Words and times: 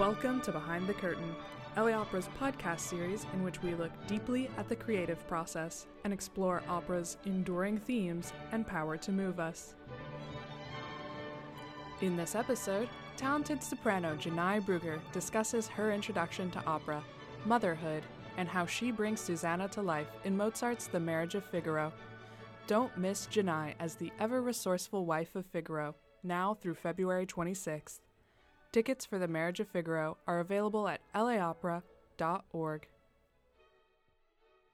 Welcome 0.00 0.40
to 0.40 0.52
Behind 0.52 0.86
the 0.86 0.94
Curtain, 0.94 1.36
LA 1.76 1.92
Opera's 1.92 2.30
podcast 2.40 2.80
series 2.80 3.26
in 3.34 3.42
which 3.42 3.62
we 3.62 3.74
look 3.74 3.90
deeply 4.06 4.48
at 4.56 4.66
the 4.66 4.74
creative 4.74 5.28
process 5.28 5.88
and 6.04 6.10
explore 6.10 6.62
opera's 6.70 7.18
enduring 7.26 7.76
themes 7.76 8.32
and 8.52 8.66
power 8.66 8.96
to 8.96 9.12
move 9.12 9.38
us. 9.38 9.74
In 12.00 12.16
this 12.16 12.34
episode, 12.34 12.88
talented 13.18 13.62
soprano 13.62 14.16
Janai 14.16 14.64
Brugger 14.64 15.00
discusses 15.12 15.68
her 15.68 15.92
introduction 15.92 16.50
to 16.52 16.64
opera, 16.64 17.04
motherhood, 17.44 18.02
and 18.38 18.48
how 18.48 18.64
she 18.64 18.90
brings 18.90 19.20
Susanna 19.20 19.68
to 19.68 19.82
life 19.82 20.08
in 20.24 20.34
Mozart's 20.34 20.86
The 20.86 20.98
Marriage 20.98 21.34
of 21.34 21.44
Figaro. 21.44 21.92
Don't 22.66 22.96
miss 22.96 23.26
Janai 23.26 23.74
as 23.78 23.96
the 23.96 24.10
ever 24.18 24.40
resourceful 24.40 25.04
wife 25.04 25.36
of 25.36 25.44
Figaro, 25.44 25.94
now 26.22 26.54
through 26.54 26.76
February 26.76 27.26
26th. 27.26 27.98
Tickets 28.72 29.04
for 29.04 29.18
The 29.18 29.26
Marriage 29.26 29.58
of 29.58 29.68
Figaro 29.68 30.16
are 30.28 30.38
available 30.38 30.86
at 30.86 31.00
laopera.org. 31.12 32.88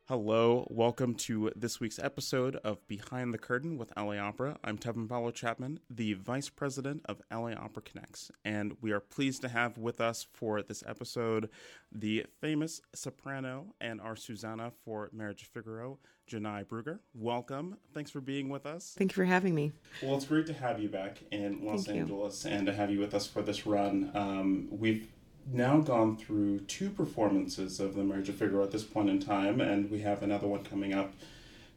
Hello, 0.08 0.68
welcome 0.70 1.16
to 1.16 1.50
this 1.56 1.80
week's 1.80 1.98
episode 1.98 2.54
of 2.62 2.86
Behind 2.86 3.34
the 3.34 3.38
Curtain 3.38 3.76
with 3.76 3.92
LA 3.96 4.18
Opera. 4.18 4.56
I'm 4.62 4.78
Tevin 4.78 5.08
Paulo 5.08 5.32
Chapman, 5.32 5.80
the 5.90 6.12
Vice 6.12 6.48
President 6.48 7.02
of 7.06 7.20
LA 7.28 7.54
Opera 7.54 7.82
Connects, 7.82 8.30
and 8.44 8.76
we 8.80 8.92
are 8.92 9.00
pleased 9.00 9.42
to 9.42 9.48
have 9.48 9.78
with 9.78 10.00
us 10.00 10.24
for 10.32 10.62
this 10.62 10.84
episode 10.86 11.50
the 11.90 12.24
famous 12.40 12.80
soprano 12.94 13.74
and 13.80 14.00
our 14.00 14.14
Susanna 14.14 14.70
for 14.84 15.10
Marriage 15.12 15.42
of 15.42 15.48
Figaro, 15.48 15.98
Janai 16.30 16.64
Brugger. 16.66 17.00
Welcome. 17.12 17.76
Thanks 17.92 18.12
for 18.12 18.20
being 18.20 18.48
with 18.48 18.64
us. 18.64 18.94
Thank 18.96 19.10
you 19.10 19.16
for 19.16 19.24
having 19.24 19.56
me. 19.56 19.72
Well, 20.04 20.14
it's 20.14 20.26
great 20.26 20.46
to 20.46 20.52
have 20.52 20.78
you 20.78 20.88
back 20.88 21.18
in 21.32 21.64
Los 21.64 21.84
Thank 21.86 21.96
you. 21.96 22.02
Angeles 22.02 22.44
and 22.44 22.66
to 22.66 22.72
have 22.72 22.92
you 22.92 23.00
with 23.00 23.12
us 23.12 23.26
for 23.26 23.42
this 23.42 23.66
run. 23.66 24.12
Um, 24.14 24.68
we've 24.70 25.08
now 25.52 25.78
gone 25.78 26.16
through 26.16 26.60
two 26.60 26.90
performances 26.90 27.80
of 27.80 27.94
The 27.94 28.02
Marriage 28.02 28.28
of 28.28 28.36
Figaro 28.36 28.64
at 28.64 28.70
this 28.70 28.84
point 28.84 29.08
in 29.08 29.20
time, 29.20 29.60
and 29.60 29.90
we 29.90 30.00
have 30.00 30.22
another 30.22 30.46
one 30.46 30.64
coming 30.64 30.92
up. 30.92 31.12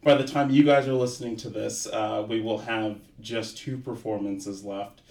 By 0.02 0.14
the 0.14 0.26
time 0.26 0.50
you 0.50 0.64
guys 0.64 0.88
are 0.88 0.94
listening 0.94 1.36
to 1.38 1.50
this, 1.50 1.86
uh, 1.86 2.24
we 2.28 2.40
will 2.40 2.58
have 2.58 2.98
just 3.20 3.58
two 3.58 3.76
performances 3.78 4.64
left. 4.64 5.02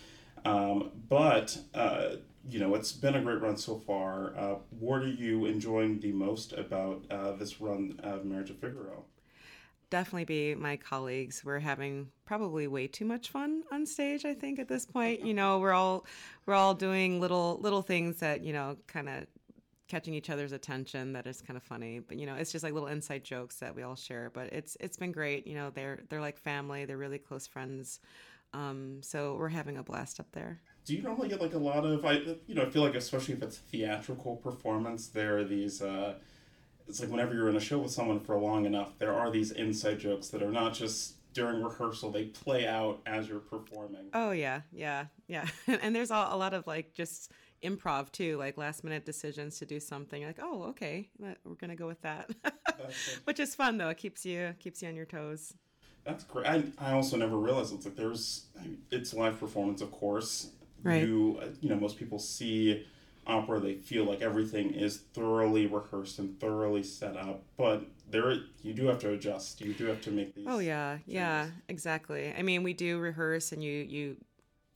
Um, 0.45 0.91
but, 1.07 1.59
uh, 1.73 2.15
you 2.49 2.59
know, 2.59 2.73
it's 2.75 2.91
been 2.91 3.15
a 3.15 3.21
great 3.21 3.41
run 3.41 3.57
so 3.57 3.77
far. 3.77 4.33
Uh, 4.35 4.55
what 4.79 5.01
are 5.01 5.07
you 5.07 5.45
enjoying 5.45 5.99
the 5.99 6.11
most 6.11 6.53
about 6.53 7.03
uh, 7.11 7.33
this 7.33 7.61
run 7.61 7.99
of 8.01 8.25
Marriage 8.25 8.49
of 8.49 8.57
Figaro? 8.57 9.03
Definitely 9.89 10.25
be 10.25 10.55
my 10.55 10.77
colleagues. 10.77 11.43
We're 11.43 11.59
having 11.59 12.09
probably 12.25 12.67
way 12.67 12.87
too 12.87 13.05
much 13.05 13.29
fun 13.29 13.63
on 13.71 13.85
stage. 13.85 14.23
I 14.23 14.33
think 14.33 14.59
at 14.59 14.67
this 14.67 14.85
point, 14.85 15.25
you 15.25 15.33
know, 15.33 15.59
we're 15.59 15.73
all 15.73 16.05
we're 16.45 16.53
all 16.53 16.75
doing 16.75 17.19
little 17.19 17.59
little 17.61 17.81
things 17.81 18.17
that 18.17 18.41
you 18.41 18.53
know, 18.53 18.77
kind 18.87 19.09
of 19.09 19.25
catching 19.87 20.13
each 20.13 20.29
other's 20.29 20.51
attention. 20.51 21.13
That 21.13 21.25
is 21.25 21.41
kind 21.41 21.57
of 21.57 21.63
funny, 21.63 21.99
but 21.99 22.17
you 22.17 22.25
know, 22.25 22.35
it's 22.35 22.51
just 22.51 22.63
like 22.63 22.73
little 22.73 22.87
inside 22.87 23.23
jokes 23.23 23.57
that 23.57 23.75
we 23.75 23.81
all 23.81 23.95
share. 23.95 24.29
But 24.31 24.53
it's 24.53 24.77
it's 24.79 24.97
been 24.97 25.11
great. 25.11 25.47
You 25.47 25.55
know, 25.55 25.71
they're 25.71 25.99
they're 26.09 26.21
like 26.21 26.37
family. 26.37 26.85
They're 26.85 26.97
really 26.97 27.19
close 27.19 27.47
friends. 27.47 27.99
Um, 28.53 28.99
so 29.01 29.35
we're 29.35 29.49
having 29.49 29.77
a 29.77 29.83
blast 29.83 30.19
up 30.19 30.31
there. 30.31 30.61
Do 30.85 30.95
you 30.95 31.03
normally 31.03 31.29
get 31.29 31.41
like 31.41 31.53
a 31.53 31.59
lot 31.59 31.85
of 31.85 32.05
I 32.05 32.13
you 32.47 32.55
know 32.55 32.63
I 32.63 32.69
feel 32.69 32.81
like 32.81 32.95
especially 32.95 33.35
if 33.35 33.43
it's 33.43 33.57
theatrical 33.57 34.37
performance 34.37 35.07
there 35.07 35.37
are 35.37 35.43
these 35.43 35.81
uh 35.81 36.15
it's 36.89 36.99
like 36.99 37.09
whenever 37.09 37.33
you're 37.33 37.49
in 37.49 37.55
a 37.55 37.61
show 37.61 37.77
with 37.77 37.91
someone 37.91 38.19
for 38.19 38.37
long 38.37 38.65
enough 38.65 38.97
there 38.97 39.13
are 39.13 39.31
these 39.31 39.51
inside 39.51 39.99
jokes 39.99 40.27
that 40.29 40.41
are 40.41 40.51
not 40.51 40.73
just 40.73 41.15
during 41.33 41.63
rehearsal 41.63 42.11
they 42.11 42.25
play 42.25 42.67
out 42.67 42.99
as 43.05 43.27
you're 43.27 43.39
performing. 43.39 44.09
Oh 44.13 44.31
yeah, 44.31 44.61
yeah, 44.71 45.05
yeah. 45.27 45.45
and 45.81 45.95
there's 45.95 46.11
a, 46.11 46.27
a 46.31 46.37
lot 46.37 46.53
of 46.53 46.67
like 46.67 46.93
just 46.93 47.31
improv 47.63 48.11
too, 48.11 48.37
like 48.37 48.57
last 48.57 48.83
minute 48.83 49.05
decisions 49.05 49.59
to 49.59 49.65
do 49.65 49.79
something. 49.79 50.23
Like, 50.23 50.39
oh, 50.41 50.63
okay, 50.69 51.09
we're 51.19 51.55
gonna 51.55 51.75
go 51.75 51.87
with 51.87 52.01
that, 52.01 52.29
which 53.25 53.39
is 53.39 53.55
fun 53.55 53.77
though. 53.77 53.89
It 53.89 53.97
keeps 53.97 54.25
you 54.25 54.55
keeps 54.59 54.81
you 54.81 54.87
on 54.87 54.95
your 54.95 55.05
toes. 55.05 55.53
that's 56.03 56.23
great. 56.23 56.47
I, 56.47 56.63
I 56.77 56.93
also 56.93 57.17
never 57.17 57.37
realized 57.37 57.73
it's 57.73 57.85
like 57.85 57.95
there's 57.95 58.47
it's 58.91 59.13
live 59.13 59.39
performance 59.39 59.81
of 59.81 59.91
course. 59.91 60.49
Right. 60.81 61.03
You 61.03 61.39
uh, 61.41 61.47
you 61.61 61.69
know 61.69 61.75
most 61.75 61.97
people 61.97 62.19
see 62.19 62.85
opera 63.29 63.59
they 63.59 63.75
feel 63.75 64.03
like 64.03 64.21
everything 64.21 64.73
is 64.73 64.97
thoroughly 64.97 65.65
rehearsed 65.67 66.19
and 66.19 66.39
thoroughly 66.39 66.83
set 66.83 67.15
up 67.15 67.43
but 67.57 67.85
there 68.09 68.33
you 68.63 68.73
do 68.73 68.87
have 68.87 68.99
to 68.99 69.11
adjust 69.11 69.61
you 69.61 69.73
do 69.73 69.85
have 69.85 70.01
to 70.01 70.11
make 70.11 70.33
these 70.35 70.45
Oh 70.47 70.59
yeah, 70.59 70.97
yeah, 71.05 71.47
exactly. 71.67 72.33
I 72.35 72.41
mean, 72.41 72.63
we 72.63 72.73
do 72.73 72.97
rehearse, 72.97 73.51
and 73.51 73.63
you 73.63 73.85
you 73.87 74.17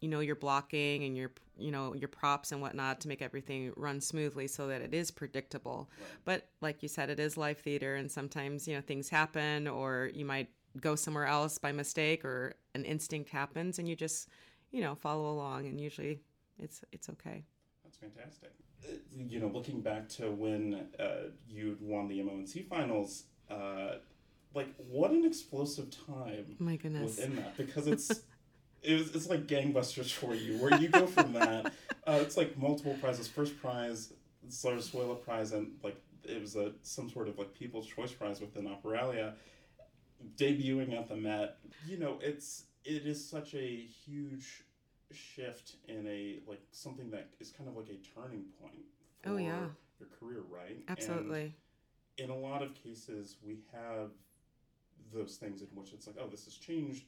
you 0.02 0.08
know 0.08 0.20
your 0.20 0.36
blocking 0.36 1.04
and 1.04 1.16
your 1.18 1.32
you 1.58 1.72
know 1.72 1.96
your 1.96 2.10
props 2.10 2.52
and 2.52 2.62
whatnot 2.62 3.02
to 3.02 3.08
make 3.08 3.22
everything 3.22 3.72
run 3.76 4.00
smoothly 4.02 4.48
so 4.48 4.68
that 4.68 4.82
it 4.82 4.94
is 4.94 5.10
predictable. 5.10 5.90
But 6.26 6.48
like 6.62 6.84
you 6.84 6.90
said, 6.90 7.10
it 7.10 7.20
is 7.20 7.38
live 7.38 7.58
theater, 7.58 7.96
and 7.96 8.12
sometimes 8.12 8.68
you 8.68 8.76
know 8.76 8.82
things 8.82 9.10
happen, 9.10 9.68
or 9.68 10.12
you 10.14 10.26
might 10.26 10.50
go 10.80 10.96
somewhere 10.96 11.26
else 11.26 11.58
by 11.58 11.72
mistake, 11.72 12.24
or 12.24 12.54
an 12.76 12.86
instinct 12.86 13.30
happens, 13.30 13.80
and 13.80 13.88
you 13.88 13.96
just 13.96 14.30
you 14.72 14.82
know 14.82 14.94
follow 14.96 15.32
along, 15.32 15.66
and 15.66 15.82
usually 15.82 16.20
it's 16.60 16.84
it's 16.92 17.10
okay. 17.10 17.46
That's 18.02 18.14
fantastic. 18.14 18.52
Uh, 18.84 18.94
You 19.16 19.40
know, 19.40 19.48
looking 19.48 19.82
back 19.82 20.10
to 20.10 20.32
when 20.32 20.88
uh, 21.00 21.30
you'd 21.48 21.82
won 21.82 22.08
the 22.08 22.22
MONC 22.22 22.68
finals, 22.68 23.24
uh, 23.50 23.96
like 24.54 24.68
what 24.90 25.12
an 25.12 25.26
explosive 25.26 25.90
time 26.06 26.56
My 26.60 26.76
goodness. 26.76 27.18
within 27.18 27.36
that 27.38 27.58
because 27.58 27.88
it's 27.88 28.10
it 28.84 28.94
was, 29.00 29.16
it's 29.16 29.30
like 29.30 29.48
gangbusters 29.48 30.12
for 30.12 30.36
you 30.36 30.58
where 30.58 30.80
you 30.80 30.90
go 30.90 31.08
from 31.08 31.34
that 31.34 31.68
uh, 32.08 32.20
it's 32.22 32.38
like 32.38 32.58
multiple 32.58 32.96
prizes 33.02 33.28
first 33.28 33.60
prize 33.60 34.14
Zarzuela 34.50 35.20
prize 35.24 35.54
and 35.54 35.72
like 35.84 35.98
it 36.24 36.40
was 36.40 36.56
a 36.56 36.74
some 36.84 37.10
sort 37.10 37.28
of 37.28 37.38
like 37.40 37.54
people's 37.54 37.88
choice 37.88 38.12
prize 38.12 38.42
within 38.42 38.68
Operalia 38.68 39.34
debuting 40.38 40.98
at 40.98 41.08
the 41.10 41.16
Met 41.16 41.58
you 41.88 41.98
know 41.98 42.20
it's 42.22 42.66
it 42.86 43.06
is 43.06 43.28
such 43.28 43.56
a 43.56 43.88
huge 44.06 44.64
shift 45.12 45.76
in 45.88 46.08
a 46.08 46.40
like 46.48 46.62
something 46.72 47.10
that 47.12 47.28
is 47.40 47.52
kind 47.52 47.70
of 47.70 47.76
like 47.76 47.90
a 47.90 47.98
turning 48.20 48.46
point 48.62 48.84
for 49.24 49.32
Oh, 49.32 49.38
yeah. 49.38 49.68
your 50.00 50.10
career 50.20 50.42
right 50.50 50.78
And 50.78 50.88
Absolutely. 50.90 51.56
in 52.18 52.30
a 52.30 52.36
lot 52.36 52.62
of 52.64 52.74
cases 52.74 53.38
we 53.46 53.60
have 53.72 54.12
those 55.14 55.36
things 55.36 55.62
in 55.62 55.68
which 55.76 55.94
it's 55.94 56.08
like 56.08 56.16
oh 56.20 56.28
this 56.28 56.46
has 56.46 56.56
changed 56.56 57.06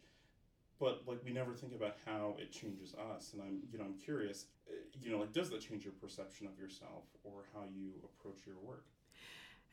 but 0.80 1.04
like 1.08 1.20
we 1.26 1.32
never 1.32 1.54
think 1.54 1.74
about 1.74 1.96
how 2.06 2.36
it 2.38 2.52
changes 2.52 2.94
us 3.14 3.34
and 3.34 3.42
i'm 3.42 3.60
you 3.72 3.78
know 3.80 3.86
i'm 3.86 3.98
curious 3.98 4.46
uh, 4.70 4.74
you 5.02 5.12
know 5.12 5.18
like 5.20 5.32
does 5.34 5.50
that 5.50 5.62
change 5.62 5.84
your 5.84 5.94
perception 5.94 6.46
of 6.48 6.60
yourself 6.60 7.06
or 7.24 7.46
how 7.54 7.62
you 7.74 7.92
approach 8.04 8.46
your 8.46 8.58
work 8.62 8.86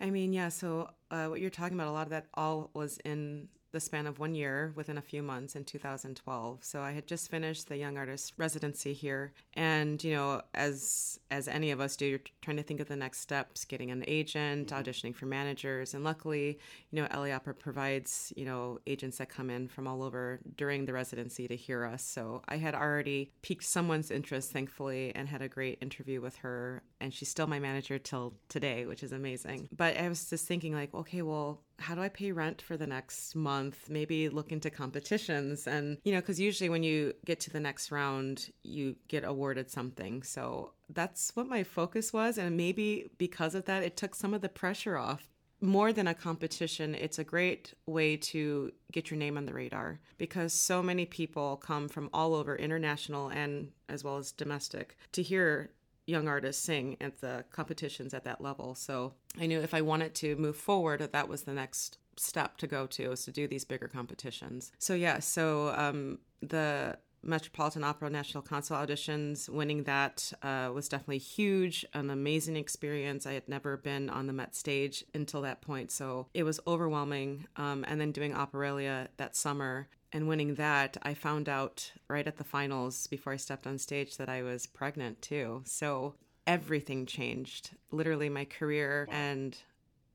I 0.00 0.10
mean, 0.10 0.32
yeah. 0.32 0.48
So 0.48 0.88
uh, 1.12 1.26
what 1.26 1.40
you're 1.40 1.50
talking 1.50 1.76
about, 1.78 1.86
a 1.86 1.92
lot 1.92 2.04
of 2.04 2.10
that 2.10 2.26
all 2.34 2.70
was 2.74 2.98
in 3.04 3.48
the 3.72 3.80
span 3.80 4.06
of 4.06 4.18
one 4.18 4.34
year, 4.34 4.72
within 4.76 4.98
a 4.98 5.02
few 5.02 5.22
months 5.22 5.56
in 5.56 5.64
2012. 5.64 6.58
So 6.62 6.80
I 6.80 6.92
had 6.92 7.06
just 7.06 7.30
finished 7.30 7.68
the 7.68 7.76
young 7.76 7.96
artist 7.98 8.34
residency 8.36 8.92
here, 8.92 9.32
and 9.54 10.02
you 10.02 10.14
know, 10.14 10.42
as 10.54 11.18
as 11.30 11.48
any 11.48 11.70
of 11.70 11.80
us 11.80 11.96
do, 11.96 12.06
you're 12.06 12.20
trying 12.42 12.58
to 12.58 12.62
think 12.62 12.80
of 12.80 12.88
the 12.88 12.96
next 12.96 13.20
steps, 13.20 13.64
getting 13.64 13.90
an 13.90 14.04
agent, 14.06 14.68
mm-hmm. 14.68 14.80
auditioning 14.80 15.14
for 15.14 15.26
managers, 15.26 15.94
and 15.94 16.04
luckily, 16.04 16.58
you 16.90 17.00
know, 17.02 17.08
LA 17.12 17.34
Opera 17.34 17.54
provides 17.54 18.32
you 18.36 18.44
know 18.44 18.78
agents 18.86 19.18
that 19.18 19.28
come 19.28 19.50
in 19.50 19.68
from 19.68 19.86
all 19.86 20.02
over 20.02 20.40
during 20.56 20.86
the 20.86 20.92
residency 20.92 21.48
to 21.48 21.56
hear 21.56 21.84
us. 21.84 22.02
So 22.02 22.42
I 22.48 22.56
had 22.56 22.74
already 22.74 23.32
piqued 23.42 23.64
someone's 23.64 24.10
interest, 24.10 24.52
thankfully, 24.52 25.12
and 25.14 25.28
had 25.28 25.42
a 25.42 25.48
great 25.48 25.78
interview 25.80 26.20
with 26.20 26.36
her, 26.38 26.82
and 27.00 27.12
she's 27.12 27.28
still 27.28 27.46
my 27.46 27.58
manager 27.58 27.98
till 27.98 28.34
today, 28.48 28.86
which 28.86 29.02
is 29.02 29.12
amazing. 29.12 29.68
But 29.74 29.96
I 29.96 30.08
was 30.08 30.28
just 30.28 30.46
thinking, 30.46 30.74
like, 30.74 30.94
okay, 30.94 31.22
well, 31.22 31.60
how 31.82 31.94
do 31.94 32.00
I 32.00 32.08
pay 32.08 32.32
rent 32.32 32.62
for 32.62 32.76
the 32.76 32.86
next 32.86 33.34
month? 33.34 33.90
Maybe 33.90 34.28
look 34.28 34.52
into 34.52 34.70
competitions. 34.70 35.66
And, 35.66 35.98
you 36.04 36.12
know, 36.12 36.20
because 36.20 36.40
usually 36.40 36.70
when 36.70 36.82
you 36.82 37.12
get 37.24 37.40
to 37.40 37.50
the 37.50 37.60
next 37.60 37.90
round, 37.90 38.50
you 38.62 38.96
get 39.08 39.24
awarded 39.24 39.70
something. 39.70 40.22
So 40.22 40.72
that's 40.88 41.34
what 41.34 41.48
my 41.48 41.64
focus 41.64 42.12
was. 42.12 42.38
And 42.38 42.56
maybe 42.56 43.10
because 43.18 43.54
of 43.54 43.64
that, 43.66 43.82
it 43.82 43.96
took 43.96 44.14
some 44.14 44.32
of 44.32 44.40
the 44.40 44.48
pressure 44.48 44.96
off. 44.96 45.28
More 45.60 45.92
than 45.92 46.08
a 46.08 46.14
competition, 46.14 46.96
it's 46.96 47.20
a 47.20 47.24
great 47.24 47.72
way 47.86 48.16
to 48.16 48.72
get 48.90 49.10
your 49.10 49.18
name 49.18 49.36
on 49.36 49.46
the 49.46 49.54
radar 49.54 50.00
because 50.18 50.52
so 50.52 50.82
many 50.82 51.06
people 51.06 51.56
come 51.56 51.88
from 51.88 52.10
all 52.12 52.34
over, 52.34 52.56
international 52.56 53.28
and 53.28 53.70
as 53.88 54.02
well 54.02 54.16
as 54.16 54.32
domestic, 54.32 54.96
to 55.12 55.22
hear 55.22 55.70
young 56.06 56.28
artists 56.28 56.62
sing 56.62 56.96
at 57.00 57.20
the 57.20 57.44
competitions 57.50 58.14
at 58.14 58.24
that 58.24 58.40
level. 58.40 58.74
So 58.74 59.14
I 59.40 59.46
knew 59.46 59.60
if 59.60 59.74
I 59.74 59.80
wanted 59.82 60.14
to 60.16 60.36
move 60.36 60.56
forward, 60.56 61.00
that 61.00 61.28
was 61.28 61.42
the 61.42 61.52
next 61.52 61.98
step 62.16 62.58
to 62.58 62.66
go 62.66 62.86
to 62.86 63.12
is 63.12 63.24
to 63.24 63.32
do 63.32 63.46
these 63.48 63.64
bigger 63.64 63.88
competitions. 63.88 64.72
So 64.78 64.94
yeah, 64.94 65.18
so 65.20 65.74
um, 65.76 66.18
the 66.40 66.98
Metropolitan 67.22 67.84
Opera 67.84 68.10
National 68.10 68.42
Council 68.42 68.76
auditions, 68.76 69.48
winning 69.48 69.84
that 69.84 70.32
uh, 70.42 70.70
was 70.72 70.88
definitely 70.88 71.18
huge, 71.18 71.84
an 71.94 72.10
amazing 72.10 72.56
experience. 72.56 73.26
I 73.26 73.32
had 73.32 73.48
never 73.48 73.76
been 73.76 74.10
on 74.10 74.26
the 74.26 74.32
Met 74.32 74.54
stage 74.54 75.04
until 75.14 75.42
that 75.42 75.62
point, 75.62 75.90
so 75.90 76.26
it 76.34 76.42
was 76.42 76.60
overwhelming. 76.66 77.46
Um, 77.56 77.84
and 77.86 78.00
then 78.00 78.12
doing 78.12 78.32
Operalia 78.34 79.08
that 79.16 79.36
summer 79.36 79.88
and 80.12 80.28
winning 80.28 80.56
that, 80.56 80.96
I 81.02 81.14
found 81.14 81.48
out 81.48 81.92
right 82.08 82.26
at 82.26 82.36
the 82.36 82.44
finals 82.44 83.06
before 83.06 83.32
I 83.32 83.36
stepped 83.36 83.66
on 83.66 83.78
stage 83.78 84.16
that 84.18 84.28
I 84.28 84.42
was 84.42 84.66
pregnant 84.66 85.22
too. 85.22 85.62
So 85.64 86.14
everything 86.46 87.06
changed. 87.06 87.70
Literally, 87.90 88.28
my 88.28 88.44
career 88.44 89.08
and 89.10 89.56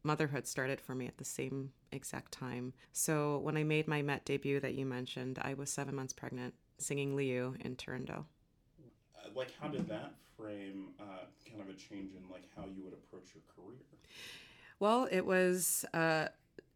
motherhood 0.03 0.47
started 0.47 0.79
for 0.79 0.93
me 0.93 1.07
at 1.07 1.17
the 1.17 1.25
same 1.25 1.71
exact 1.91 2.31
time. 2.31 2.73
So 2.93 3.39
when 3.39 3.57
I 3.57 3.63
made 3.63 3.87
my 3.87 4.01
Met 4.01 4.25
debut 4.25 4.59
that 4.59 4.75
you 4.75 4.85
mentioned, 4.85 5.39
I 5.41 5.53
was 5.53 5.71
seven 5.71 5.95
months 5.95 6.13
pregnant, 6.13 6.53
singing 6.77 7.15
Liu 7.15 7.55
in 7.61 7.75
Turandot. 7.75 8.23
Uh, 9.15 9.29
like, 9.35 9.51
how 9.59 9.67
did 9.67 9.87
that 9.89 10.13
frame 10.37 10.89
uh, 10.99 11.25
kind 11.49 11.61
of 11.61 11.69
a 11.69 11.73
change 11.73 12.11
in 12.13 12.29
like 12.29 12.43
how 12.55 12.63
you 12.65 12.83
would 12.83 12.93
approach 12.93 13.29
your 13.33 13.43
career? 13.55 13.79
Well, 14.79 15.07
it 15.11 15.25
was. 15.25 15.85
Uh, 15.93 16.27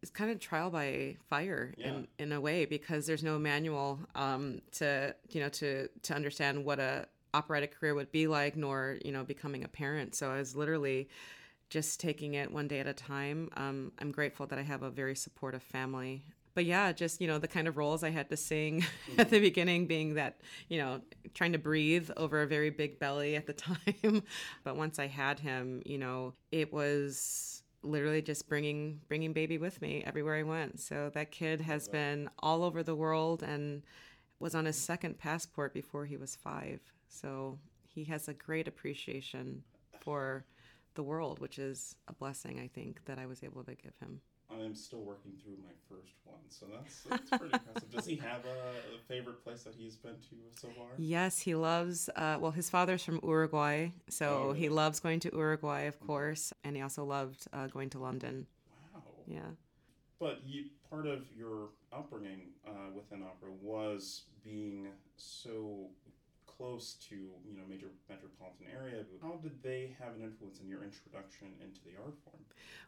it's 0.02 0.10
kind 0.12 0.32
of 0.32 0.40
trial 0.40 0.72
by 0.72 1.18
fire 1.30 1.74
Yeah. 1.78 1.90
in, 1.90 2.08
in 2.18 2.32
a 2.32 2.42
way 2.42 2.66
because 2.66 3.06
there's 3.06 3.24
no 3.24 3.38
manual 3.38 4.00
um, 4.16 4.62
to 4.74 5.16
you 5.30 5.40
know 5.42 5.50
to 5.50 5.88
to 6.04 6.16
understand 6.16 6.66
what 6.66 6.80
a 6.80 7.08
operatic 7.34 7.76
career 7.80 7.94
would 7.94 8.12
be 8.12 8.28
like 8.28 8.56
nor 8.58 8.98
you 9.06 9.12
know 9.12 9.24
becoming 9.24 9.64
a 9.64 9.68
parent 9.68 10.16
so 10.16 10.30
i 10.30 10.38
was 10.38 10.54
literally 10.56 11.08
just 11.70 12.00
taking 12.00 12.34
it 12.34 12.52
one 12.52 12.68
day 12.68 12.80
at 12.80 12.88
a 12.88 12.94
time 12.94 13.50
um, 13.56 13.92
i'm 14.00 14.12
grateful 14.12 14.46
that 14.48 14.60
i 14.60 14.62
have 14.62 14.84
a 14.84 14.90
very 14.90 15.16
supportive 15.16 15.64
family 15.64 16.26
but 16.54 16.66
yeah 16.66 16.92
just 16.92 17.22
you 17.22 17.28
know 17.28 17.38
the 17.38 17.48
kind 17.48 17.68
of 17.68 17.78
roles 17.78 18.04
i 18.04 18.10
had 18.10 18.30
to 18.30 18.38
sing 18.38 18.86
at 19.18 19.30
the 19.30 19.40
beginning 19.40 19.88
being 19.88 20.16
that 20.16 20.40
you 20.70 20.78
know 20.78 21.02
trying 21.34 21.52
to 21.52 21.58
breathe 21.58 22.10
over 22.18 22.42
a 22.42 22.48
very 22.48 22.70
big 22.70 23.00
belly 23.00 23.36
at 23.36 23.48
the 23.48 23.54
time 24.02 24.24
but 24.64 24.76
once 24.76 25.00
i 25.00 25.08
had 25.08 25.40
him 25.40 25.82
you 25.86 25.98
know 25.98 26.34
it 26.52 26.72
was 26.72 27.52
literally 27.84 28.22
just 28.22 28.48
bringing 28.48 29.00
bringing 29.08 29.34
baby 29.34 29.58
with 29.58 29.82
me 29.82 30.04
everywhere 30.06 30.36
I 30.36 30.44
went. 30.44 30.80
So 30.80 31.10
that 31.14 31.32
kid 31.32 31.62
has 31.62 31.88
been 31.88 32.30
all 32.40 32.64
over 32.64 32.84
the 32.84 32.96
world 32.96 33.44
and 33.44 33.82
was 34.40 34.56
on 34.56 34.66
his 34.66 34.76
second 34.76 35.18
passport 35.18 35.74
before 35.74 36.06
he 36.06 36.18
was 36.18 36.36
5. 36.36 36.80
So 37.08 37.60
he 37.88 38.04
has 38.06 38.28
a 38.28 38.34
great 38.34 38.68
appreciation 38.68 39.64
for 40.00 40.46
the 40.96 41.04
world, 41.04 41.40
which 41.40 41.60
is 41.60 41.96
a 42.08 42.14
blessing 42.14 42.60
I 42.60 42.68
think 42.68 43.06
that 43.06 43.20
I 43.20 43.26
was 43.26 43.44
able 43.44 43.64
to 43.64 43.76
give 43.76 43.94
him. 44.00 44.22
I'm 44.60 44.76
still 44.76 45.02
working 45.02 45.32
through 45.44 45.58
my 45.64 45.72
first 45.90 46.14
one, 46.26 46.40
so 46.50 46.66
that's, 46.72 47.04
that's 47.04 47.30
pretty 47.30 47.54
impressive. 47.54 47.92
Does 47.92 48.06
he 48.06 48.16
have 48.18 48.46
a, 48.46 48.96
a 48.96 49.00
favorite 49.08 49.44
place 49.44 49.64
that 49.64 49.74
he's 49.78 49.96
been 49.96 50.14
to 50.14 50.36
so 50.60 50.68
far? 50.78 50.88
Yes, 50.98 51.40
he 51.40 51.56
loves. 51.56 52.10
Uh, 52.16 52.38
well, 52.40 52.52
his 52.52 52.70
father's 52.70 53.04
from 53.04 53.20
Uruguay, 53.24 53.90
so 54.10 54.48
Oh, 54.50 54.54
he 54.54 54.70
loves 54.70 55.00
going 55.00 55.20
to 55.22 55.32
Uruguay, 55.34 55.82
of 55.84 56.00
course, 56.00 56.54
and 56.64 56.76
he 56.76 56.82
also 56.82 57.04
loved 57.04 57.46
uh, 57.54 57.68
going 57.68 57.90
to 57.92 58.00
London. 58.00 58.48
Wow. 58.94 59.02
Yeah. 59.28 59.40
But 60.20 60.42
you, 60.46 60.66
part 60.90 61.08
of 61.08 61.24
your 61.36 61.70
upbringing 61.92 62.50
uh, 62.68 62.92
within 62.96 63.24
opera 63.24 63.50
was 63.62 64.24
being 64.44 64.88
so 65.18 65.88
close 66.62 66.96
to 67.10 67.16
you 67.16 67.56
know 67.58 67.64
major 67.70 67.88
metropolitan 68.10 68.68
area. 68.74 69.04
How 69.22 69.40
did 69.42 69.62
they 69.64 69.96
have 70.00 70.16
an 70.16 70.22
influence 70.24 70.60
in 70.62 70.68
your 70.70 70.84
introduction 70.84 71.48
into 71.64 71.80
the 71.86 71.94
art 72.04 72.16
form? 72.24 72.44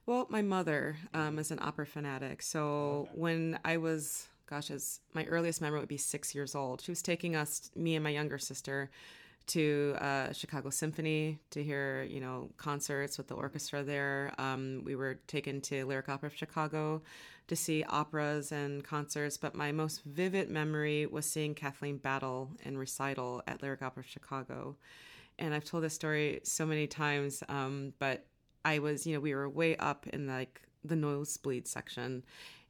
Well, 0.05 0.27
my 0.29 0.41
mother 0.41 0.97
um, 1.13 1.39
is 1.39 1.51
an 1.51 1.59
opera 1.61 1.85
fanatic. 1.85 2.41
So 2.41 3.07
Okay. 3.09 3.19
when 3.21 3.59
I 3.65 3.77
was, 3.77 4.27
gosh, 4.45 4.69
as 4.71 4.99
my 5.13 5.25
earliest 5.25 5.61
memory 5.61 5.79
would 5.79 5.89
be 5.89 5.97
six 5.97 6.35
years 6.35 6.55
old, 6.55 6.81
she 6.81 6.91
was 6.91 7.01
taking 7.01 7.35
us, 7.35 7.71
me 7.75 7.95
and 7.95 8.03
my 8.03 8.09
younger 8.11 8.37
sister, 8.37 8.89
to 9.47 9.95
uh, 9.99 10.31
Chicago 10.31 10.69
Symphony 10.69 11.39
to 11.51 11.63
hear, 11.63 12.03
you 12.03 12.19
know, 12.19 12.49
concerts 12.57 13.17
with 13.17 13.27
the 13.27 13.33
orchestra 13.35 13.83
there. 13.83 14.33
Um, 14.37 14.81
we 14.85 14.95
were 14.95 15.15
taken 15.27 15.61
to 15.61 15.85
Lyric 15.85 16.09
Opera 16.09 16.27
of 16.27 16.35
Chicago 16.35 17.01
to 17.47 17.55
see 17.55 17.83
operas 17.83 18.51
and 18.51 18.83
concerts. 18.83 19.37
But 19.37 19.55
my 19.55 19.71
most 19.71 20.03
vivid 20.05 20.49
memory 20.49 21.05
was 21.05 21.29
seeing 21.29 21.55
Kathleen 21.55 21.97
Battle 21.97 22.51
in 22.63 22.77
recital 22.77 23.43
at 23.47 23.61
Lyric 23.61 23.81
Opera 23.81 24.03
of 24.03 24.09
Chicago. 24.09 24.77
And 25.39 25.53
I've 25.53 25.65
told 25.65 25.83
this 25.83 25.95
story 25.95 26.39
so 26.43 26.65
many 26.65 26.87
times, 26.87 27.43
um, 27.49 27.93
but 27.99 28.25
I 28.63 28.79
was, 28.79 29.05
you 29.05 29.13
know, 29.13 29.19
we 29.19 29.33
were 29.33 29.49
way 29.49 29.75
up 29.77 30.07
in 30.07 30.27
like 30.27 30.61
the 30.83 30.95
nosebleed 30.95 31.67
section. 31.67 32.23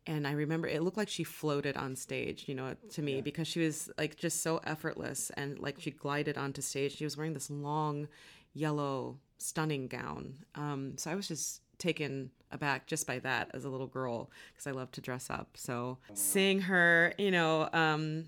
And 0.06 0.28
I 0.28 0.32
remember 0.34 0.68
it 0.68 0.82
looked 0.84 0.98
like 0.98 1.10
she 1.10 1.24
floated 1.24 1.78
on 1.78 1.96
stage, 1.96 2.46
you 2.48 2.56
know, 2.56 2.76
to 2.92 3.02
me 3.02 3.22
because 3.22 3.48
she 3.48 3.60
was 3.62 3.90
like 3.98 4.18
just 4.18 4.42
so 4.44 4.60
effortless 4.66 5.30
and 5.38 5.60
like 5.60 5.80
she 5.80 5.92
glided 5.92 6.38
onto 6.38 6.62
stage. 6.62 6.98
She 6.98 7.06
was 7.06 7.16
wearing 7.16 7.34
this 7.34 7.50
long, 7.50 8.08
yellow, 8.54 9.18
stunning 9.38 9.88
gown. 9.88 10.36
Um, 10.56 10.94
so 10.98 11.10
I 11.12 11.16
was 11.16 11.28
just 11.28 11.62
taken 11.78 12.32
aback 12.52 12.86
just 12.86 13.08
by 13.08 13.20
that 13.20 13.50
as 13.54 13.66
a 13.66 13.70
little 13.70 13.88
girl 13.88 14.30
because 14.54 14.68
I 14.68 14.72
love 14.72 14.92
to 14.92 15.02
dress 15.02 15.30
up. 15.30 15.52
So 15.56 15.98
seeing 16.14 16.62
her, 16.62 17.14
you 17.18 17.32
know, 17.32 17.70
um, 17.74 18.26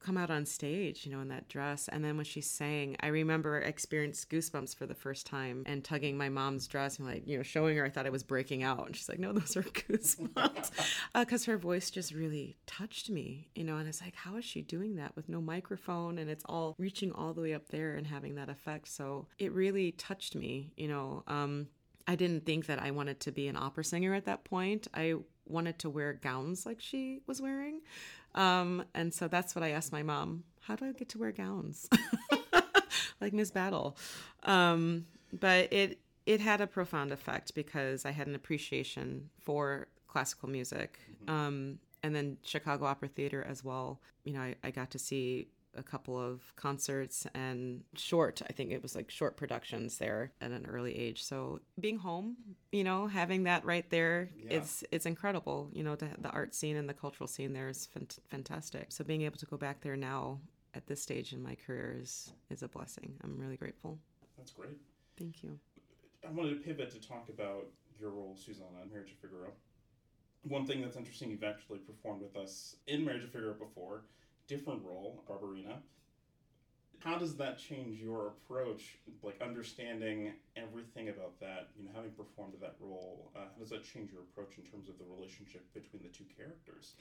come 0.00 0.16
out 0.16 0.30
on 0.30 0.46
stage, 0.46 1.06
you 1.06 1.12
know, 1.12 1.20
in 1.20 1.28
that 1.28 1.48
dress. 1.48 1.88
And 1.88 2.04
then 2.04 2.16
when 2.16 2.24
she 2.24 2.40
sang, 2.40 2.96
I 3.00 3.08
remember 3.08 3.62
I 3.62 3.68
experienced 3.68 4.30
goosebumps 4.30 4.76
for 4.76 4.86
the 4.86 4.94
first 4.94 5.26
time 5.26 5.62
and 5.66 5.84
tugging 5.84 6.16
my 6.16 6.28
mom's 6.28 6.66
dress 6.66 6.98
and 6.98 7.06
like, 7.06 7.26
you 7.26 7.36
know, 7.36 7.42
showing 7.42 7.76
her, 7.76 7.84
I 7.84 7.90
thought 7.90 8.06
I 8.06 8.10
was 8.10 8.22
breaking 8.22 8.62
out. 8.62 8.86
And 8.86 8.96
she's 8.96 9.08
like, 9.08 9.18
no, 9.18 9.32
those 9.32 9.56
are 9.56 9.62
goosebumps. 9.62 10.70
Because 11.14 11.44
her 11.46 11.56
voice 11.56 11.90
just 11.90 12.12
really 12.12 12.56
touched 12.66 13.10
me, 13.10 13.48
you 13.54 13.64
know, 13.64 13.78
and 13.78 13.88
it's 13.88 14.00
like, 14.00 14.14
how 14.14 14.36
is 14.36 14.44
she 14.44 14.62
doing 14.62 14.96
that 14.96 15.14
with 15.16 15.28
no 15.28 15.40
microphone? 15.40 16.18
And 16.18 16.30
it's 16.30 16.44
all 16.46 16.74
reaching 16.78 17.10
all 17.12 17.32
the 17.32 17.40
way 17.40 17.54
up 17.54 17.68
there 17.68 17.94
and 17.94 18.06
having 18.06 18.36
that 18.36 18.48
effect. 18.48 18.88
So 18.88 19.26
it 19.38 19.52
really 19.52 19.92
touched 19.92 20.34
me, 20.34 20.72
you 20.76 20.88
know. 20.88 21.24
Um, 21.26 21.68
I 22.06 22.14
didn't 22.14 22.46
think 22.46 22.66
that 22.66 22.80
I 22.80 22.90
wanted 22.92 23.20
to 23.20 23.32
be 23.32 23.48
an 23.48 23.56
opera 23.56 23.84
singer 23.84 24.14
at 24.14 24.26
that 24.26 24.44
point. 24.44 24.86
I 24.94 25.14
wanted 25.46 25.78
to 25.80 25.90
wear 25.90 26.12
gowns 26.12 26.66
like 26.66 26.80
she 26.80 27.20
was 27.26 27.40
wearing. 27.40 27.80
Um, 28.34 28.84
and 28.94 29.12
so 29.12 29.28
that's 29.28 29.54
what 29.54 29.64
I 29.64 29.70
asked 29.70 29.92
my 29.92 30.02
mom 30.02 30.44
how 30.66 30.74
do 30.74 30.84
I 30.84 30.92
get 30.92 31.08
to 31.10 31.18
wear 31.18 31.30
gowns? 31.30 31.88
like 33.20 33.32
Miss 33.32 33.52
Battle. 33.52 33.96
Um, 34.42 35.06
but 35.32 35.72
it, 35.72 36.00
it 36.26 36.40
had 36.40 36.60
a 36.60 36.66
profound 36.66 37.12
effect 37.12 37.54
because 37.54 38.04
I 38.04 38.10
had 38.10 38.26
an 38.26 38.34
appreciation 38.34 39.30
for 39.40 39.86
classical 40.08 40.48
music. 40.48 40.98
Um, 41.28 41.78
and 42.02 42.14
then 42.16 42.38
Chicago 42.42 42.86
Opera 42.86 43.08
Theater 43.08 43.46
as 43.48 43.62
well. 43.62 44.00
You 44.24 44.32
know, 44.32 44.40
I, 44.40 44.56
I 44.64 44.70
got 44.72 44.90
to 44.90 44.98
see 44.98 45.46
a 45.76 45.82
couple 45.82 46.18
of 46.18 46.40
concerts 46.56 47.26
and 47.34 47.82
short 47.94 48.40
i 48.48 48.52
think 48.52 48.70
it 48.72 48.82
was 48.82 48.94
like 48.94 49.10
short 49.10 49.36
productions 49.36 49.98
there 49.98 50.32
at 50.40 50.50
an 50.50 50.66
early 50.66 50.96
age. 50.96 51.22
So 51.22 51.60
being 51.78 51.98
home 51.98 52.36
you 52.72 52.84
know 52.84 53.06
having 53.06 53.44
that 53.44 53.64
right 53.64 53.88
there 53.90 54.30
Yeah. 54.38 54.58
it's 54.58 54.84
it's 54.90 55.06
incredible. 55.06 55.70
You 55.72 55.82
know 55.84 55.94
to, 55.96 56.08
the 56.18 56.30
art 56.30 56.54
scene 56.54 56.76
and 56.76 56.88
the 56.88 56.94
cultural 56.94 57.26
scene 57.28 57.52
there 57.52 57.68
is 57.68 57.88
fant- 57.94 58.18
fantastic. 58.28 58.86
So 58.92 59.04
being 59.04 59.22
able 59.22 59.38
to 59.38 59.46
go 59.46 59.56
back 59.56 59.80
there 59.80 59.96
now 59.96 60.40
at 60.74 60.86
this 60.86 61.00
stage 61.02 61.32
in 61.32 61.42
my 61.42 61.54
career 61.54 61.96
is 62.00 62.32
is 62.50 62.62
a 62.62 62.68
blessing. 62.68 63.14
I'm 63.22 63.38
really 63.38 63.56
grateful. 63.56 63.98
That's 64.36 64.50
great. 64.52 64.76
thank 65.18 65.42
you. 65.42 65.58
I 66.26 66.30
wanted 66.30 66.50
to 66.50 66.56
pivot 66.56 66.90
to 66.90 67.00
talk 67.00 67.28
about 67.28 67.66
your 68.00 68.10
role, 68.10 68.34
Susanna, 68.36 68.82
in 68.82 68.90
Marriage 68.90 69.12
of 69.12 69.18
Figaro. 69.18 69.52
One 70.42 70.66
thing 70.66 70.80
that's 70.82 70.96
interesting, 70.96 71.30
you've 71.30 71.42
actually 71.44 71.78
performed 71.78 72.22
with 72.22 72.36
us 72.36 72.76
in 72.86 73.04
Marriage 73.04 73.24
of 73.24 73.30
Figaro 73.30 73.54
before, 73.54 74.02
different 74.48 74.82
role, 74.84 75.22
Barbarina. 75.28 75.76
How 77.00 77.18
does 77.18 77.36
that 77.36 77.58
change 77.58 78.00
your 78.00 78.28
approach, 78.28 78.98
like 79.22 79.40
understanding 79.40 80.32
everything 80.56 81.08
about 81.08 81.38
that, 81.40 81.68
you 81.78 81.84
know, 81.84 81.90
having 81.94 82.10
performed 82.10 82.54
that 82.60 82.74
role? 82.80 83.30
Uh, 83.36 83.40
how 83.40 83.60
does 83.60 83.70
that 83.70 83.84
change 83.84 84.10
your 84.10 84.22
approach 84.22 84.58
in 84.58 84.64
terms 84.64 84.88
of 84.88 84.98
the 84.98 85.04
relationship 85.04 85.62
between 85.72 86.02
the 86.02 86.08
two 86.08 86.24
characters? 86.36 86.94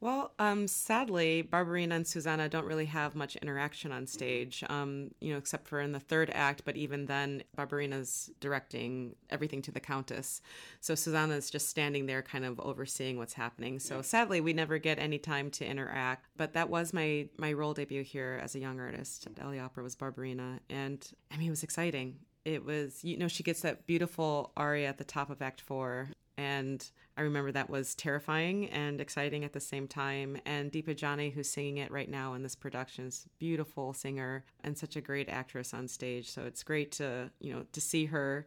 Well, 0.00 0.32
um, 0.38 0.68
sadly, 0.68 1.42
Barbarina 1.42 1.92
and 1.92 2.06
Susanna 2.06 2.48
don't 2.48 2.64
really 2.64 2.84
have 2.86 3.16
much 3.16 3.34
interaction 3.36 3.90
on 3.90 4.06
stage, 4.06 4.62
um, 4.68 5.10
you 5.20 5.32
know, 5.32 5.38
except 5.38 5.66
for 5.66 5.80
in 5.80 5.90
the 5.90 5.98
third 5.98 6.30
act. 6.32 6.62
But 6.64 6.76
even 6.76 7.06
then, 7.06 7.42
Barbarina's 7.56 8.30
directing 8.38 9.16
everything 9.28 9.60
to 9.62 9.72
the 9.72 9.80
Countess. 9.80 10.40
So 10.80 10.94
Susanna's 10.94 11.50
just 11.50 11.68
standing 11.68 12.06
there, 12.06 12.22
kind 12.22 12.44
of 12.44 12.60
overseeing 12.60 13.18
what's 13.18 13.34
happening. 13.34 13.80
So 13.80 14.00
sadly, 14.00 14.40
we 14.40 14.52
never 14.52 14.78
get 14.78 15.00
any 15.00 15.18
time 15.18 15.50
to 15.52 15.66
interact. 15.66 16.26
But 16.36 16.52
that 16.52 16.70
was 16.70 16.92
my 16.92 17.28
my 17.36 17.52
role 17.52 17.74
debut 17.74 18.02
here 18.04 18.40
as 18.42 18.54
a 18.54 18.60
young 18.60 18.78
artist. 18.78 19.26
LA 19.42 19.58
Opera 19.58 19.82
was 19.82 19.96
Barbarina, 19.96 20.60
and 20.70 21.04
I 21.32 21.36
mean, 21.38 21.48
it 21.48 21.50
was 21.50 21.64
exciting. 21.64 22.18
It 22.44 22.64
was, 22.64 23.04
you 23.04 23.16
know, 23.16 23.28
she 23.28 23.42
gets 23.42 23.60
that 23.62 23.86
beautiful 23.86 24.52
aria 24.56 24.88
at 24.88 24.98
the 24.98 25.04
top 25.04 25.28
of 25.28 25.42
Act 25.42 25.60
Four. 25.60 26.08
And 26.38 26.88
I 27.16 27.22
remember 27.22 27.50
that 27.50 27.68
was 27.68 27.96
terrifying 27.96 28.70
and 28.70 29.00
exciting 29.00 29.44
at 29.44 29.52
the 29.52 29.60
same 29.60 29.88
time. 29.88 30.38
And 30.46 30.70
Deepa 30.70 30.96
Johnny, 30.96 31.30
who's 31.30 31.50
singing 31.50 31.78
it 31.78 31.90
right 31.90 32.08
now 32.08 32.34
in 32.34 32.44
this 32.44 32.54
production, 32.54 33.06
is 33.06 33.26
a 33.26 33.28
beautiful 33.40 33.92
singer 33.92 34.44
and 34.62 34.78
such 34.78 34.94
a 34.94 35.00
great 35.00 35.28
actress 35.28 35.74
on 35.74 35.88
stage. 35.88 36.30
So 36.30 36.44
it's 36.44 36.62
great 36.62 36.92
to, 36.92 37.32
you 37.40 37.52
know, 37.52 37.64
to 37.72 37.80
see 37.80 38.06
her. 38.06 38.46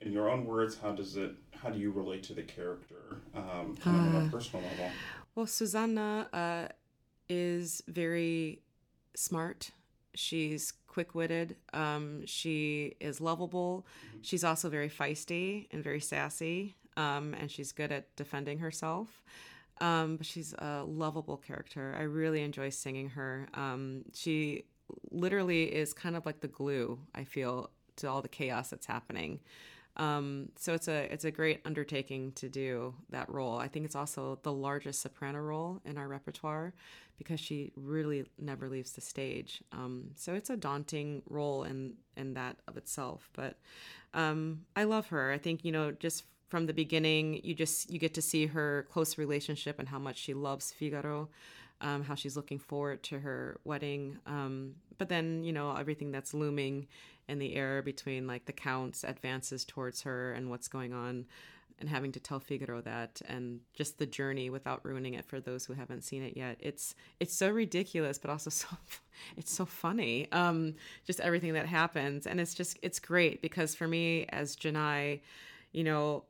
In 0.00 0.12
your 0.12 0.30
own 0.30 0.46
words, 0.46 0.78
how 0.80 0.92
does 0.92 1.16
it? 1.16 1.32
How 1.56 1.70
do 1.70 1.78
you 1.78 1.90
relate 1.90 2.22
to 2.24 2.34
the 2.34 2.42
character, 2.42 3.18
um, 3.34 3.76
of 3.84 3.86
on 3.86 4.26
a 4.26 4.30
personal 4.30 4.64
level? 4.64 4.90
Well, 5.34 5.46
Susanna 5.46 6.28
uh, 6.32 6.68
is 7.28 7.82
very 7.88 8.62
smart. 9.16 9.72
She's 10.14 10.72
quick 10.86 11.16
witted. 11.16 11.56
Um, 11.72 12.24
she 12.26 12.94
is 13.00 13.20
lovable. 13.20 13.86
She's 14.22 14.44
also 14.44 14.68
very 14.68 14.88
feisty 14.88 15.66
and 15.72 15.82
very 15.82 16.00
sassy. 16.00 16.76
Um, 16.96 17.34
and 17.34 17.50
she's 17.50 17.72
good 17.72 17.92
at 17.92 18.14
defending 18.16 18.58
herself. 18.58 19.22
Um, 19.80 20.16
but 20.16 20.26
she's 20.26 20.52
a 20.54 20.84
lovable 20.86 21.36
character. 21.36 21.94
I 21.98 22.02
really 22.02 22.42
enjoy 22.42 22.70
singing 22.70 23.10
her. 23.10 23.48
Um, 23.54 24.04
she 24.14 24.64
literally 25.10 25.64
is 25.64 25.92
kind 25.92 26.16
of 26.16 26.26
like 26.26 26.40
the 26.40 26.48
glue, 26.48 27.00
I 27.14 27.24
feel, 27.24 27.70
to 27.96 28.08
all 28.08 28.22
the 28.22 28.28
chaos 28.28 28.70
that's 28.70 28.86
happening. 28.86 29.40
Um, 29.96 30.48
so 30.56 30.74
it's 30.74 30.88
a 30.88 31.12
it's 31.12 31.24
a 31.24 31.30
great 31.30 31.60
undertaking 31.64 32.32
to 32.32 32.48
do 32.48 32.94
that 33.10 33.30
role. 33.30 33.58
I 33.58 33.68
think 33.68 33.84
it's 33.84 33.94
also 33.94 34.40
the 34.42 34.52
largest 34.52 35.00
soprano 35.00 35.38
role 35.38 35.80
in 35.84 35.96
our 35.98 36.08
repertoire 36.08 36.74
because 37.16 37.38
she 37.38 37.70
really 37.76 38.24
never 38.36 38.68
leaves 38.68 38.92
the 38.92 39.00
stage. 39.00 39.62
Um, 39.70 40.10
so 40.16 40.34
it's 40.34 40.50
a 40.50 40.56
daunting 40.56 41.22
role 41.28 41.62
in 41.62 41.94
in 42.16 42.34
that 42.34 42.56
of 42.66 42.76
itself. 42.76 43.30
But 43.34 43.56
um, 44.14 44.62
I 44.74 44.84
love 44.84 45.08
her. 45.08 45.30
I 45.30 45.38
think 45.38 45.64
you 45.64 45.70
know 45.70 45.92
just 45.92 46.24
from 46.54 46.66
the 46.66 46.72
beginning, 46.72 47.40
you 47.42 47.52
just 47.52 47.90
you 47.90 47.98
get 47.98 48.14
to 48.14 48.22
see 48.22 48.46
her 48.46 48.86
close 48.88 49.18
relationship 49.18 49.80
and 49.80 49.88
how 49.88 49.98
much 49.98 50.16
she 50.16 50.34
loves 50.34 50.70
Figaro. 50.70 51.28
Um, 51.80 52.04
how 52.04 52.14
she's 52.14 52.36
looking 52.36 52.60
forward 52.60 53.02
to 53.02 53.18
her 53.18 53.58
wedding. 53.64 54.18
Um, 54.24 54.76
but 54.96 55.08
then, 55.08 55.42
you 55.42 55.52
know, 55.52 55.74
everything 55.74 56.12
that's 56.12 56.32
looming 56.32 56.86
in 57.28 57.40
the 57.40 57.56
air 57.56 57.82
between 57.82 58.28
like 58.28 58.44
the 58.44 58.52
count's 58.52 59.02
advances 59.02 59.64
towards 59.64 60.02
her 60.02 60.32
and 60.32 60.48
what's 60.48 60.68
going 60.68 60.92
on 60.92 61.26
and 61.80 61.88
having 61.88 62.12
to 62.12 62.20
tell 62.20 62.38
Figaro 62.38 62.80
that 62.82 63.20
and 63.26 63.58
just 63.72 63.98
the 63.98 64.06
journey 64.06 64.48
without 64.48 64.84
ruining 64.84 65.14
it 65.14 65.24
for 65.24 65.40
those 65.40 65.66
who 65.66 65.72
haven't 65.72 66.04
seen 66.04 66.22
it 66.22 66.36
yet. 66.36 66.56
It's 66.60 66.94
it's 67.18 67.34
so 67.34 67.50
ridiculous 67.50 68.16
but 68.16 68.30
also 68.30 68.50
so 68.62 68.68
it's 69.36 69.52
so 69.52 69.66
funny. 69.66 70.30
Um 70.30 70.76
just 71.04 71.18
everything 71.18 71.54
that 71.54 71.66
happens 71.66 72.28
and 72.28 72.40
it's 72.40 72.54
just 72.54 72.78
it's 72.80 73.00
great 73.00 73.42
because 73.42 73.74
for 73.74 73.88
me 73.88 74.26
as 74.28 74.54
Janai, 74.54 75.20
you 75.72 75.82
know, 75.82 76.22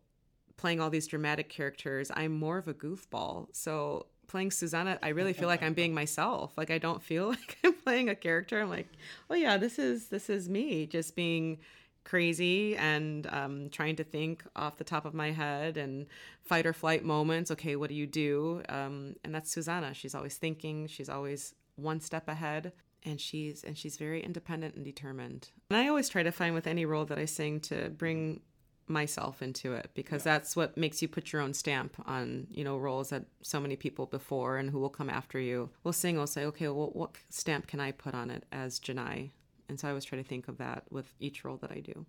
playing 0.56 0.80
all 0.80 0.90
these 0.90 1.06
dramatic 1.06 1.48
characters, 1.48 2.10
I'm 2.14 2.32
more 2.32 2.58
of 2.58 2.68
a 2.68 2.74
goofball. 2.74 3.48
So 3.52 4.06
playing 4.26 4.50
Susanna, 4.50 4.98
I 5.02 5.08
really 5.10 5.32
feel 5.32 5.48
like 5.48 5.62
I'm 5.62 5.74
being 5.74 5.94
myself. 5.94 6.52
Like 6.56 6.70
I 6.70 6.78
don't 6.78 7.02
feel 7.02 7.28
like 7.30 7.58
I'm 7.64 7.74
playing 7.74 8.08
a 8.08 8.14
character. 8.14 8.60
I'm 8.60 8.70
like, 8.70 8.88
oh 9.30 9.34
yeah, 9.34 9.56
this 9.56 9.78
is 9.78 10.08
this 10.08 10.30
is 10.30 10.48
me, 10.48 10.86
just 10.86 11.14
being 11.16 11.58
crazy 12.04 12.76
and 12.76 13.26
um, 13.28 13.70
trying 13.70 13.96
to 13.96 14.04
think 14.04 14.44
off 14.54 14.76
the 14.76 14.84
top 14.84 15.06
of 15.06 15.14
my 15.14 15.30
head 15.30 15.76
and 15.76 16.06
fight 16.42 16.66
or 16.66 16.72
flight 16.72 17.04
moments. 17.04 17.50
Okay, 17.50 17.76
what 17.76 17.88
do 17.88 17.94
you 17.94 18.06
do? 18.06 18.62
Um, 18.68 19.16
and 19.24 19.34
that's 19.34 19.50
Susanna. 19.50 19.94
She's 19.94 20.14
always 20.14 20.36
thinking. 20.36 20.86
She's 20.86 21.08
always 21.08 21.54
one 21.76 22.00
step 22.00 22.28
ahead. 22.28 22.72
And 23.06 23.20
she's 23.20 23.64
and 23.64 23.76
she's 23.76 23.98
very 23.98 24.22
independent 24.22 24.76
and 24.76 24.84
determined. 24.84 25.50
And 25.70 25.78
I 25.78 25.88
always 25.88 26.08
try 26.08 26.22
to 26.22 26.32
find 26.32 26.54
with 26.54 26.66
any 26.66 26.86
role 26.86 27.04
that 27.04 27.18
I 27.18 27.26
sing 27.26 27.60
to 27.60 27.90
bring 27.90 28.40
myself 28.86 29.42
into 29.42 29.72
it 29.72 29.90
because 29.94 30.24
yeah. 30.24 30.34
that's 30.34 30.54
what 30.54 30.76
makes 30.76 31.00
you 31.00 31.08
put 31.08 31.32
your 31.32 31.40
own 31.40 31.54
stamp 31.54 31.96
on 32.06 32.46
you 32.50 32.62
know 32.62 32.76
roles 32.76 33.10
that 33.10 33.24
so 33.42 33.58
many 33.60 33.76
people 33.76 34.06
before 34.06 34.58
and 34.58 34.70
who 34.70 34.78
will 34.78 34.90
come 34.90 35.08
after 35.08 35.38
you 35.38 35.70
will 35.84 35.92
sing 35.92 36.16
will 36.16 36.26
say 36.26 36.44
okay 36.44 36.68
well 36.68 36.90
what 36.92 37.12
stamp 37.30 37.66
can 37.66 37.80
i 37.80 37.90
put 37.90 38.14
on 38.14 38.30
it 38.30 38.44
as 38.52 38.78
janai? 38.78 39.30
And 39.68 39.80
so 39.80 39.88
i 39.88 39.90
always 39.90 40.04
try 40.04 40.18
to 40.18 40.24
think 40.24 40.48
of 40.48 40.58
that 40.58 40.84
with 40.90 41.06
each 41.20 41.44
role 41.44 41.56
that 41.58 41.70
i 41.70 41.80
do. 41.80 42.04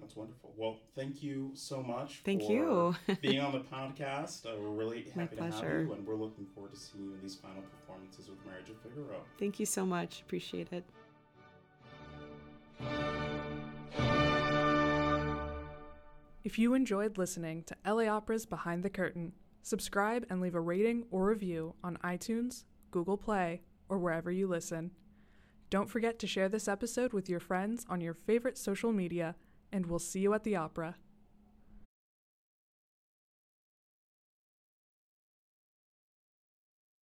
That's 0.00 0.14
wonderful. 0.14 0.52
Well 0.56 0.78
thank 0.94 1.22
you 1.22 1.52
so 1.54 1.82
much 1.82 2.22
thank 2.24 2.48
you. 2.48 2.94
being 3.22 3.40
on 3.40 3.52
the 3.52 3.60
podcast. 3.74 4.46
Uh, 4.46 4.56
we're 4.58 4.68
really 4.70 5.06
happy 5.14 5.36
to 5.36 5.42
have 5.42 5.62
you 5.62 5.92
and 5.92 6.06
we're 6.06 6.16
looking 6.16 6.46
forward 6.54 6.72
to 6.72 6.78
seeing 6.78 7.04
you 7.04 7.14
in 7.14 7.20
these 7.22 7.36
final 7.36 7.62
performances 7.62 8.28
with 8.28 8.44
marriage 8.44 8.68
of 8.68 8.80
figaro. 8.80 9.20
Thank 9.38 9.60
you 9.60 9.66
so 9.66 9.86
much. 9.86 10.22
Appreciate 10.22 10.72
it 10.72 10.84
If 16.46 16.60
you 16.60 16.74
enjoyed 16.74 17.18
listening 17.18 17.64
to 17.64 17.76
LA 17.84 18.04
Opera's 18.04 18.46
Behind 18.46 18.84
the 18.84 18.88
Curtain, 18.88 19.32
subscribe 19.62 20.24
and 20.30 20.40
leave 20.40 20.54
a 20.54 20.60
rating 20.60 21.06
or 21.10 21.26
review 21.26 21.74
on 21.82 21.98
iTunes, 22.04 22.62
Google 22.92 23.16
Play, 23.16 23.62
or 23.88 23.98
wherever 23.98 24.30
you 24.30 24.46
listen. 24.46 24.92
Don't 25.70 25.90
forget 25.90 26.20
to 26.20 26.28
share 26.28 26.48
this 26.48 26.68
episode 26.68 27.12
with 27.12 27.28
your 27.28 27.40
friends 27.40 27.84
on 27.88 28.00
your 28.00 28.14
favorite 28.14 28.56
social 28.56 28.92
media, 28.92 29.34
and 29.72 29.86
we'll 29.86 29.98
see 29.98 30.20
you 30.20 30.34
at 30.34 30.44
the 30.44 30.54
opera. 30.54 30.94